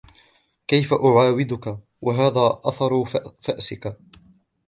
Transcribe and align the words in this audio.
كيف 0.67 0.93
أعاودك 0.93 1.79
و 2.01 2.11
هذا 2.11 2.59
أثر 2.65 3.05
فأسك. 3.41 3.97